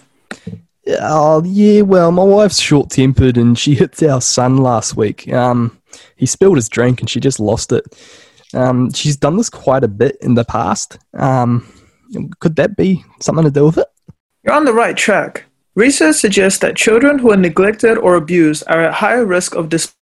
Oh 1.00 1.44
yeah, 1.46 1.82
well, 1.82 2.12
my 2.12 2.24
wife's 2.24 2.60
short 2.60 2.90
tempered 2.90 3.38
and 3.38 3.58
she 3.58 3.76
hit 3.82 4.02
our 4.04 4.22
son 4.22 4.58
last 4.58 4.96
week. 4.96 5.32
Um, 5.32 5.78
he 6.16 6.26
spilled 6.26 6.58
his 6.58 6.70
drink 6.70 7.00
and 7.00 7.10
she 7.10 7.20
just 7.20 7.40
lost 7.40 7.72
it. 7.72 7.86
Um, 8.54 8.92
she's 8.92 9.16
done 9.18 9.38
this 9.38 9.50
quite 9.50 9.84
a 9.84 9.88
bit 9.88 10.18
in 10.22 10.34
the 10.36 10.44
past. 10.44 10.98
Um, 11.14 11.72
could 12.40 12.56
that 12.58 12.76
be 12.76 13.04
something 13.20 13.46
to 13.46 13.52
do 13.52 13.66
with 13.66 13.78
it? 13.78 13.88
You're 14.44 14.56
on 14.56 14.66
the 14.66 14.74
right 14.74 14.98
track. 14.98 15.46
Research 15.76 16.18
suggests 16.18 16.60
that 16.60 16.76
children 16.76 17.20
who 17.20 17.32
are 17.32 17.38
neglected 17.38 17.98
or 17.98 18.16
abused 18.16 18.64
are 18.68 18.82
at 18.82 18.96
higher 18.96 19.26
risk 19.26 19.56
of 19.56 19.70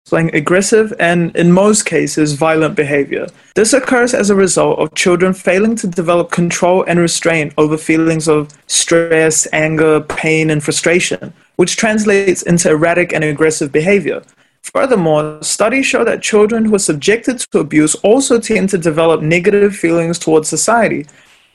displaying 0.06 0.32
aggressive 0.36 0.92
and, 1.00 1.34
in 1.34 1.50
most 1.50 1.82
cases, 1.84 2.34
violent 2.34 2.76
behavior. 2.76 3.26
This 3.56 3.72
occurs 3.72 4.14
as 4.14 4.30
a 4.30 4.36
result 4.36 4.78
of 4.78 4.94
children 4.94 5.34
failing 5.34 5.74
to 5.76 5.88
develop 5.88 6.30
control 6.30 6.84
and 6.84 7.00
restraint 7.00 7.52
over 7.58 7.76
feelings 7.76 8.28
of 8.28 8.50
stress, 8.68 9.48
anger, 9.52 10.00
pain, 10.02 10.50
and 10.50 10.62
frustration, 10.62 11.32
which 11.56 11.76
translates 11.76 12.42
into 12.42 12.70
erratic 12.70 13.12
and 13.12 13.24
aggressive 13.24 13.72
behavior. 13.72 14.22
Furthermore, 14.62 15.42
studies 15.42 15.86
show 15.86 16.04
that 16.04 16.22
children 16.22 16.64
who 16.64 16.76
are 16.76 16.90
subjected 16.90 17.40
to 17.40 17.58
abuse 17.58 17.96
also 17.96 18.38
tend 18.38 18.68
to 18.68 18.78
develop 18.78 19.22
negative 19.22 19.74
feelings 19.74 20.20
towards 20.20 20.48
society, 20.48 21.04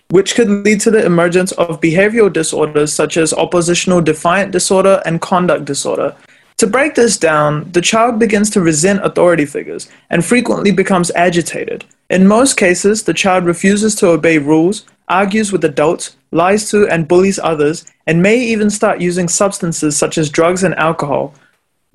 which 0.10 0.36
could 0.36 0.50
lead 0.50 0.82
to 0.82 0.92
the 0.92 1.06
emergence 1.06 1.54
of 1.54 1.80
behavioral 1.80 2.34
disorders 2.34 2.92
such 2.92 3.16
as 3.16 3.32
oppositional 3.32 4.02
defiant 4.02 4.52
disorder 4.52 5.02
and 5.06 5.22
conduct 5.22 5.64
disorder. 5.64 6.14
To 6.62 6.68
break 6.68 6.94
this 6.94 7.18
down, 7.18 7.72
the 7.72 7.82
child 7.82 8.20
begins 8.20 8.52
to 8.52 8.62
resent 8.62 9.04
authority 9.04 9.48
figures 9.48 9.90
and 10.12 10.24
frequently 10.24 10.70
becomes 10.70 11.10
agitated. 11.16 11.86
In 12.12 12.28
most 12.28 12.56
cases, 12.56 13.02
the 13.02 13.16
child 13.16 13.46
refuses 13.46 13.96
to 13.96 14.10
obey 14.10 14.38
rules, 14.38 14.86
argues 15.10 15.52
with 15.52 15.66
adults, 15.66 16.18
lies 16.30 16.70
to 16.70 16.88
and 16.88 17.08
bullies 17.08 17.40
others, 17.40 17.92
and 18.06 18.22
may 18.22 18.38
even 18.38 18.70
start 18.70 19.02
using 19.02 19.28
substances 19.28 19.98
such 19.98 20.20
as 20.20 20.30
drugs 20.30 20.62
and 20.62 20.76
alcohol. 20.76 21.34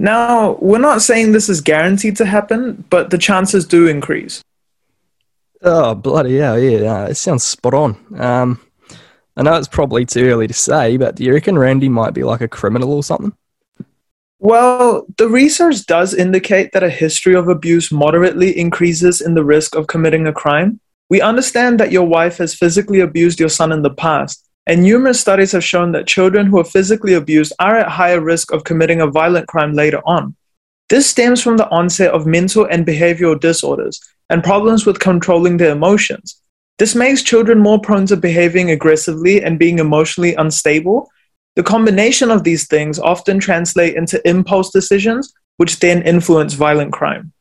Now, 0.01 0.59
we're 0.61 0.79
not 0.79 1.01
saying 1.01 1.31
this 1.31 1.49
is 1.49 1.61
guaranteed 1.61 2.17
to 2.17 2.27
happen, 2.27 2.85
but 2.91 3.11
the 3.11 3.19
chances 3.19 3.67
do 3.67 3.87
increase. 3.87 4.43
Oh, 5.63 5.95
bloody 5.95 6.39
hell, 6.39 6.59
yeah, 6.59 7.07
it 7.07 7.15
sounds 7.15 7.45
spot 7.45 7.73
on. 7.73 8.21
Um, 8.21 8.61
I 9.37 9.43
know 9.43 9.55
it's 9.55 9.69
probably 9.69 10.05
too 10.05 10.27
early 10.27 10.49
to 10.49 10.55
say, 10.55 10.97
but 10.97 11.15
do 11.15 11.23
you 11.23 11.33
reckon 11.33 11.57
Randy 11.57 11.89
might 11.89 12.15
be 12.15 12.25
like 12.25 12.41
a 12.41 12.49
criminal 12.49 12.93
or 12.93 13.05
something? 13.05 13.33
Well, 14.38 15.07
the 15.16 15.28
research 15.28 15.87
does 15.87 16.12
indicate 16.12 16.73
that 16.73 16.83
a 16.83 16.90
history 16.90 17.35
of 17.35 17.49
abuse 17.49 17.90
moderately 17.90 18.57
increases 18.59 19.21
in 19.21 19.35
the 19.35 19.45
risk 19.45 19.75
of 19.75 19.87
committing 19.87 20.26
a 20.26 20.33
crime. 20.33 20.78
We 21.09 21.21
understand 21.21 21.81
that 21.81 21.93
your 21.93 22.05
wife 22.05 22.37
has 22.38 22.55
physically 22.55 23.00
abused 23.00 23.40
your 23.40 23.49
son 23.49 23.73
in 23.73 23.83
the 23.83 23.95
past, 23.95 24.47
and 24.66 24.83
numerous 24.83 25.21
studies 25.21 25.52
have 25.52 25.64
shown 25.64 25.93
that 25.93 26.07
children 26.07 26.47
who 26.47 26.59
are 26.59 26.64
physically 26.64 27.14
abused 27.14 27.55
are 27.59 27.76
at 27.76 27.88
higher 27.88 28.21
risk 28.21 28.52
of 28.52 28.64
committing 28.64 29.00
a 29.00 29.07
violent 29.07 29.49
crime 29.49 29.73
later 29.73 30.02
on. 30.05 30.35
This 30.88 31.09
stems 31.09 31.43
from 31.43 31.57
the 31.57 31.69
onset 31.71 32.12
of 32.12 32.26
mental 32.26 32.66
and 32.71 32.87
behavioral 32.87 33.40
disorders 33.40 34.00
and 34.28 34.45
problems 34.45 34.85
with 34.85 35.00
controlling 35.00 35.57
their 35.57 35.73
emotions. 35.73 36.43
This 36.78 36.95
makes 36.95 37.23
children 37.23 37.59
more 37.59 37.81
prone 37.81 38.07
to 38.07 38.16
behaving 38.16 38.71
aggressively 38.71 39.43
and 39.43 39.59
being 39.59 39.78
emotionally 39.78 40.35
unstable. 40.35 41.11
The 41.57 41.63
combination 41.63 42.31
of 42.31 42.45
these 42.45 42.67
things 42.67 42.99
often 42.99 43.41
translate 43.41 43.97
into 43.97 44.21
impulse 44.29 44.71
decisions, 44.71 45.33
which 45.57 45.81
then 45.81 46.03
influence 46.03 46.53
violent 46.53 46.93
crime. 46.93 47.33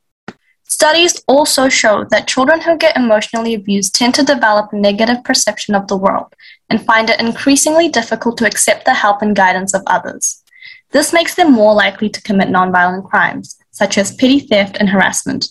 Studies 0.63 1.21
also 1.27 1.67
show 1.67 2.05
that 2.11 2.27
children 2.27 2.61
who 2.61 2.77
get 2.77 2.95
emotionally 2.95 3.53
abused 3.53 3.93
tend 3.93 4.15
to 4.15 4.23
develop 4.23 4.71
a 4.71 4.77
negative 4.77 5.21
perception 5.25 5.75
of 5.75 5.87
the 5.87 5.97
world 5.97 6.33
and 6.69 6.85
find 6.85 7.09
it 7.09 7.19
increasingly 7.19 7.89
difficult 7.89 8.37
to 8.37 8.47
accept 8.47 8.85
the 8.85 8.93
help 8.93 9.21
and 9.21 9.35
guidance 9.35 9.73
of 9.73 9.83
others. 9.85 10.41
This 10.91 11.11
makes 11.11 11.35
them 11.35 11.51
more 11.51 11.73
likely 11.73 12.07
to 12.09 12.21
commit 12.21 12.47
nonviolent 12.47 13.09
crimes, 13.09 13.57
such 13.71 13.97
as 13.97 14.15
petty 14.15 14.39
theft 14.39 14.77
and 14.79 14.89
harassment. 14.89 15.49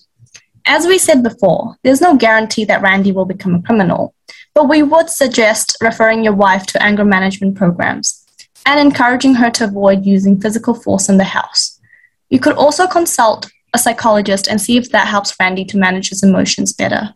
As 0.65 0.87
we 0.87 0.97
said 0.97 1.23
before, 1.23 1.77
there's 1.85 2.01
no 2.01 2.17
guarantee 2.17 2.65
that 2.65 2.81
Randy 2.81 3.13
will 3.13 3.27
become 3.27 3.55
a 3.55 3.63
criminal, 3.63 4.15
but 4.55 4.71
we 4.71 4.83
would 4.83 5.11
suggest 5.11 5.77
referring 5.83 6.25
your 6.25 6.33
wife 6.33 6.65
to 6.69 6.83
anger 6.83 7.05
management 7.05 7.57
programs 7.57 8.24
and 8.67 8.81
encouraging 8.81 9.35
her 9.35 9.51
to 9.51 9.65
avoid 9.65 10.07
using 10.07 10.41
physical 10.41 10.75
force 10.75 11.09
in 11.09 11.17
the 11.17 11.25
house. 11.25 11.81
You 12.31 12.39
could 12.39 12.57
also 12.57 12.87
consult 12.87 13.51
a 13.75 13.79
psychologist 13.79 14.49
and 14.49 14.61
see 14.61 14.77
if 14.77 14.91
that 14.91 15.07
helps 15.07 15.35
Randy 15.39 15.65
to 15.67 15.77
manage 15.77 16.09
his 16.09 16.23
emotions 16.23 16.73
better. 16.73 17.15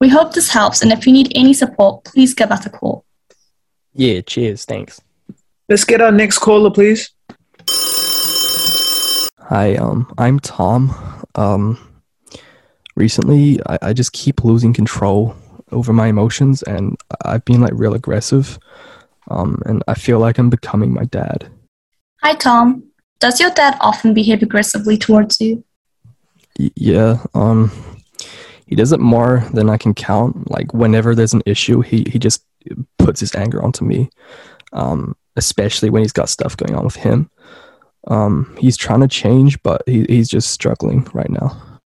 We 0.00 0.08
hope 0.08 0.34
this 0.34 0.50
helps, 0.50 0.82
and 0.82 0.92
if 0.92 1.06
you 1.06 1.12
need 1.12 1.32
any 1.34 1.54
support, 1.54 2.04
please 2.04 2.34
give 2.34 2.50
us 2.50 2.66
a 2.66 2.70
call. 2.70 3.04
Yeah, 3.94 4.20
cheers. 4.20 4.64
Thanks. 4.64 5.00
Let's 5.68 5.84
get 5.84 6.02
our 6.02 6.12
next 6.12 6.38
caller, 6.38 6.70
please. 6.70 7.10
Hi, 9.48 9.76
um, 9.76 10.12
I'm 10.18 10.40
Tom. 10.40 10.94
Um, 11.36 11.78
recently, 12.96 13.60
I, 13.66 13.78
I 13.82 13.92
just 13.92 14.12
keep 14.12 14.44
losing 14.44 14.74
control 14.74 15.36
over 15.70 15.92
my 15.92 16.08
emotions, 16.08 16.62
and 16.64 16.98
I've 17.24 17.44
been 17.44 17.60
like 17.60 17.72
real 17.74 17.94
aggressive. 17.94 18.58
Um, 19.30 19.62
and 19.66 19.82
I 19.88 19.94
feel 19.94 20.18
like 20.18 20.38
I'm 20.38 20.50
becoming 20.50 20.92
my 20.92 21.04
dad. 21.04 21.48
Hi, 22.22 22.34
Tom. 22.34 22.84
Does 23.20 23.40
your 23.40 23.50
dad 23.50 23.76
often 23.80 24.14
behave 24.14 24.42
aggressively 24.42 24.98
towards 24.98 25.40
you? 25.40 25.64
Y- 26.58 26.70
yeah, 26.76 27.18
um, 27.34 27.70
he 28.66 28.74
does 28.74 28.92
it 28.92 29.00
more 29.00 29.44
than 29.52 29.70
I 29.70 29.76
can 29.76 29.94
count. 29.94 30.50
Like 30.50 30.72
whenever 30.74 31.14
there's 31.14 31.32
an 31.32 31.42
issue, 31.46 31.80
he 31.80 32.06
he 32.10 32.18
just 32.18 32.44
puts 32.98 33.20
his 33.20 33.34
anger 33.34 33.62
onto 33.62 33.84
me. 33.84 34.10
Um, 34.72 35.16
especially 35.36 35.90
when 35.90 36.02
he's 36.02 36.12
got 36.12 36.28
stuff 36.28 36.56
going 36.56 36.74
on 36.76 36.84
with 36.84 36.96
him. 36.96 37.30
Um, 38.08 38.56
he's 38.58 38.76
trying 38.76 39.00
to 39.00 39.08
change, 39.08 39.60
but 39.62 39.82
he, 39.86 40.04
he's 40.08 40.28
just 40.28 40.50
struggling 40.50 41.06
right 41.14 41.30
now. 41.30 41.80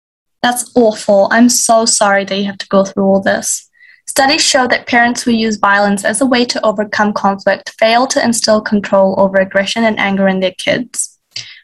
That's 0.42 0.70
awful. 0.74 1.28
I'm 1.30 1.48
so 1.48 1.84
sorry 1.84 2.24
that 2.24 2.38
you 2.38 2.44
have 2.44 2.58
to 2.58 2.68
go 2.68 2.84
through 2.84 3.04
all 3.04 3.20
this. 3.20 3.65
Studies 4.08 4.44
show 4.44 4.66
that 4.68 4.86
parents 4.86 5.22
who 5.22 5.32
use 5.32 5.56
violence 5.56 6.04
as 6.04 6.20
a 6.20 6.26
way 6.26 6.44
to 6.44 6.64
overcome 6.64 7.12
conflict 7.12 7.74
fail 7.78 8.06
to 8.06 8.24
instill 8.24 8.60
control 8.60 9.14
over 9.18 9.38
aggression 9.38 9.84
and 9.84 9.98
anger 9.98 10.28
in 10.28 10.40
their 10.40 10.52
kids. 10.52 11.18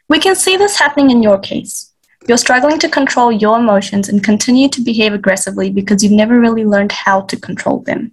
We 0.09 0.19
can 0.19 0.35
see 0.35 0.57
this 0.57 0.79
happening 0.79 1.11
in 1.11 1.23
your 1.23 1.39
case. 1.39 1.93
You're 2.29 2.39
struggling 2.39 2.79
to 2.81 2.89
control 2.89 3.33
your 3.33 3.59
emotions 3.59 4.09
and 4.09 4.23
continue 4.23 4.69
to 4.69 4.81
behave 4.81 5.13
aggressively 5.13 5.71
because 5.71 6.03
you've 6.03 6.13
never 6.13 6.39
really 6.39 6.65
learned 6.65 6.93
how 6.93 7.23
to 7.23 7.37
control 7.41 7.81
them. 7.81 8.13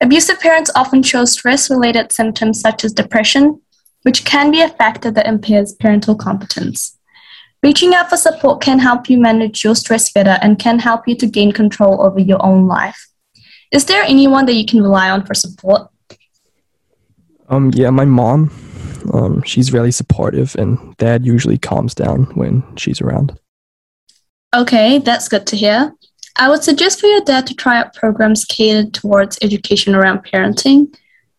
Abusive 0.00 0.40
parents 0.40 0.70
often 0.74 1.02
show 1.02 1.24
stress 1.24 1.70
related 1.70 2.12
symptoms 2.12 2.60
such 2.60 2.84
as 2.84 2.92
depression, 2.92 3.60
which 4.02 4.24
can 4.24 4.50
be 4.50 4.60
a 4.60 4.68
factor 4.68 5.10
that 5.10 5.26
impairs 5.26 5.74
parental 5.74 6.14
competence. 6.14 6.98
Reaching 7.62 7.94
out 7.94 8.10
for 8.10 8.16
support 8.16 8.60
can 8.60 8.78
help 8.78 9.08
you 9.08 9.18
manage 9.18 9.62
your 9.62 9.76
stress 9.76 10.10
better 10.10 10.38
and 10.42 10.58
can 10.58 10.80
help 10.80 11.06
you 11.06 11.14
to 11.16 11.26
gain 11.26 11.52
control 11.52 12.02
over 12.02 12.18
your 12.18 12.44
own 12.44 12.66
life. 12.66 13.08
Is 13.72 13.86
there 13.86 14.02
anyone 14.02 14.46
that 14.46 14.54
you 14.54 14.66
can 14.66 14.82
rely 14.82 15.10
on 15.10 15.24
for 15.24 15.34
support? 15.34 15.88
Um, 17.48 17.70
yeah, 17.74 17.90
my 17.90 18.04
mom. 18.04 18.50
Um, 19.12 19.42
she's 19.42 19.72
really 19.72 19.90
supportive, 19.90 20.54
and 20.56 20.96
dad 20.98 21.26
usually 21.26 21.58
calms 21.58 21.94
down 21.94 22.24
when 22.34 22.62
she's 22.76 23.00
around. 23.00 23.36
Okay, 24.54 24.98
that's 24.98 25.28
good 25.28 25.46
to 25.48 25.56
hear. 25.56 25.92
I 26.36 26.48
would 26.48 26.62
suggest 26.62 27.00
for 27.00 27.06
your 27.06 27.22
dad 27.22 27.46
to 27.46 27.54
try 27.54 27.78
out 27.78 27.94
programs 27.94 28.44
catered 28.44 28.94
towards 28.94 29.38
education 29.42 29.94
around 29.94 30.24
parenting. 30.24 30.94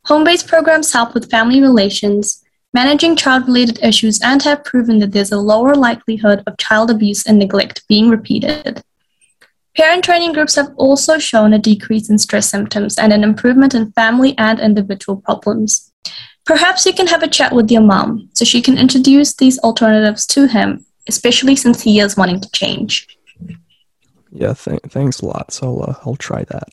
Home 0.06 0.24
based 0.24 0.48
programs 0.48 0.92
help 0.92 1.14
with 1.14 1.32
family 1.32 1.62
relations, 1.62 2.44
managing 2.74 3.16
child 3.16 3.48
related 3.48 3.82
issues, 3.84 4.20
and 4.22 4.42
have 4.42 4.64
proven 4.66 5.00
that 5.00 5.12
there's 5.12 5.32
a 5.32 5.40
lower 5.40 5.76
likelihood 5.76 6.44
of 6.48 6.58
child 6.58 6.90
abuse 6.90 7.26
and 7.26 7.40
neglect 7.40 7.88
being 7.88 8.10
repeated. 8.10 8.84
Parent 9.76 10.04
training 10.04 10.34
groups 10.34 10.56
have 10.56 10.72
also 10.78 11.18
shown 11.18 11.52
a 11.52 11.60
decrease 11.60 12.10
in 12.10 12.20
stress 12.20 12.48
symptoms 12.50 12.98
and 12.98 13.12
an 13.12 13.24
improvement 13.24 13.74
in 13.74 13.92
family 13.94 14.36
and 14.38 14.60
individual 14.60 15.20
problems. 15.20 15.92
Perhaps 16.46 16.86
you 16.86 16.94
can 16.94 17.08
have 17.08 17.24
a 17.24 17.28
chat 17.28 17.54
with 17.54 17.72
your 17.72 17.82
mom 17.82 18.30
so 18.34 18.46
she 18.46 18.62
can 18.62 18.78
introduce 18.78 19.34
these 19.34 19.58
alternatives 19.60 20.28
to 20.28 20.48
him, 20.48 20.86
especially 21.08 21.56
since 21.56 21.82
he 21.82 22.00
is 22.00 22.16
wanting 22.16 22.40
to 22.42 22.52
change. 22.52 23.08
Yeah, 24.32 24.54
th- 24.54 24.82
thanks 24.90 25.22
a 25.22 25.26
lot. 25.26 25.52
So 25.52 25.80
uh, 25.80 25.96
I'll 26.06 26.18
try 26.18 26.44
that. 26.44 26.70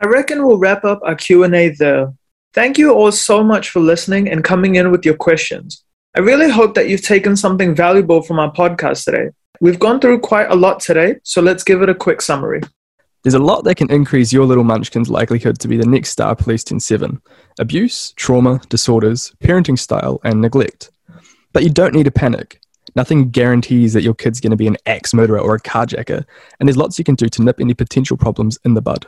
I 0.00 0.06
reckon 0.06 0.46
we'll 0.46 0.58
wrap 0.58 0.84
up 0.84 1.00
our 1.04 1.14
Q&A 1.14 1.70
there. 1.70 2.12
Thank 2.52 2.76
you 2.76 2.92
all 2.92 3.12
so 3.12 3.42
much 3.42 3.70
for 3.70 3.80
listening 3.80 4.28
and 4.28 4.44
coming 4.44 4.74
in 4.74 4.90
with 4.90 5.06
your 5.06 5.16
questions. 5.16 5.84
I 6.14 6.20
really 6.20 6.50
hope 6.50 6.74
that 6.74 6.88
you've 6.88 7.02
taken 7.02 7.36
something 7.36 7.74
valuable 7.74 8.20
from 8.20 8.38
our 8.38 8.52
podcast 8.52 9.04
today. 9.04 9.30
We've 9.62 9.78
gone 9.78 10.00
through 10.00 10.18
quite 10.18 10.50
a 10.50 10.56
lot 10.56 10.80
today, 10.80 11.20
so 11.22 11.40
let's 11.40 11.62
give 11.62 11.82
it 11.82 11.88
a 11.88 11.94
quick 11.94 12.20
summary. 12.20 12.62
There's 13.22 13.34
a 13.34 13.38
lot 13.38 13.62
that 13.62 13.76
can 13.76 13.92
increase 13.92 14.32
your 14.32 14.44
little 14.44 14.64
munchkin's 14.64 15.08
likelihood 15.08 15.60
to 15.60 15.68
be 15.68 15.76
the 15.76 15.86
next 15.86 16.10
star 16.10 16.34
Police 16.34 16.64
Ten 16.64 16.80
7 16.80 17.22
abuse, 17.60 18.12
trauma, 18.16 18.60
disorders, 18.68 19.32
parenting 19.38 19.78
style, 19.78 20.20
and 20.24 20.40
neglect. 20.40 20.90
But 21.52 21.62
you 21.62 21.70
don't 21.70 21.94
need 21.94 22.06
to 22.06 22.10
panic. 22.10 22.60
Nothing 22.96 23.30
guarantees 23.30 23.92
that 23.92 24.02
your 24.02 24.14
kid's 24.14 24.40
going 24.40 24.50
to 24.50 24.56
be 24.56 24.66
an 24.66 24.78
axe 24.86 25.14
murderer 25.14 25.38
or 25.38 25.54
a 25.54 25.60
carjacker, 25.60 26.24
and 26.58 26.68
there's 26.68 26.76
lots 26.76 26.98
you 26.98 27.04
can 27.04 27.14
do 27.14 27.28
to 27.28 27.42
nip 27.44 27.60
any 27.60 27.72
potential 27.72 28.16
problems 28.16 28.58
in 28.64 28.74
the 28.74 28.82
bud. 28.82 29.06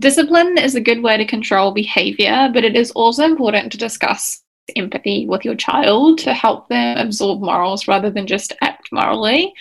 Discipline 0.00 0.58
is 0.58 0.74
a 0.74 0.80
good 0.80 1.00
way 1.00 1.16
to 1.16 1.24
control 1.24 1.70
behavior, 1.70 2.50
but 2.52 2.64
it 2.64 2.74
is 2.74 2.90
also 2.90 3.24
important 3.24 3.70
to 3.70 3.78
discuss 3.78 4.42
empathy 4.76 5.26
with 5.26 5.44
your 5.44 5.54
child 5.54 6.18
to 6.18 6.34
help 6.34 6.68
them 6.68 6.98
absorb 6.98 7.40
morals 7.40 7.88
rather 7.88 8.10
than 8.10 8.26
just 8.26 8.52
act 8.62 8.88
morally. 8.92 9.52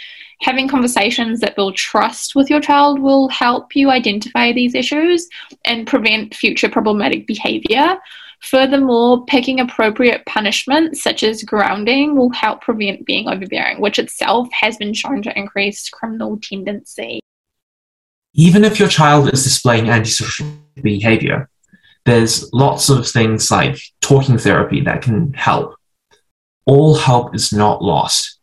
Having 0.42 0.68
conversations 0.68 1.40
that 1.40 1.56
build 1.56 1.76
trust 1.76 2.36
with 2.36 2.50
your 2.50 2.62
child 2.62 3.00
will 3.00 3.28
help 3.30 3.76
you 3.76 3.90
identify 3.90 4.52
these 4.52 4.76
issues 4.76 5.28
and 5.66 5.88
prevent 5.88 6.36
future 6.36 6.70
problematic 6.70 7.26
behavior. 7.26 7.98
Furthermore, 8.42 9.26
picking 9.26 9.60
appropriate 9.60 10.24
punishments, 10.28 11.02
such 11.02 11.24
as 11.24 11.44
grounding, 11.44 12.16
will 12.16 12.30
help 12.30 12.62
prevent 12.62 13.06
being 13.06 13.28
overbearing, 13.28 13.82
which 13.82 13.98
itself 13.98 14.48
has 14.52 14.78
been 14.78 14.94
shown 14.94 15.24
to 15.24 15.38
increase 15.38 15.90
criminal 15.90 16.40
tendency. 16.42 17.20
Even 18.34 18.64
if 18.64 18.80
your 18.80 18.90
child 18.90 19.34
is 19.34 19.44
displaying 19.44 19.90
antisocial 19.90 20.46
behavior, 20.84 21.50
there's 22.08 22.52
lots 22.54 22.90
of 22.90 23.06
things 23.06 23.52
like 23.52 23.78
talking 24.00 24.38
therapy 24.38 24.80
that 24.80 25.02
can 25.02 25.34
help. 25.34 25.76
All 26.66 26.96
hope 26.96 27.36
is 27.36 27.52
not 27.52 27.84
lost. 27.84 28.40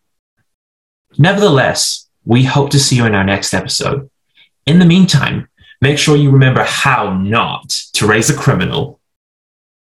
Nevertheless, 1.17 2.07
we 2.27 2.45
hope 2.45 2.69
to 2.71 2.79
see 2.79 2.97
you 2.97 3.07
in 3.07 3.15
our 3.15 3.25
next 3.25 3.55
episode. 3.55 4.11
In 4.67 4.81
the 4.81 4.85
meantime, 4.85 5.49
make 5.81 5.97
sure 5.97 6.15
you 6.15 6.31
remember 6.31 6.63
how 6.63 7.15
not 7.17 7.71
to 7.95 8.07
raise 8.07 8.29
a 8.29 8.37
criminal 8.37 9.01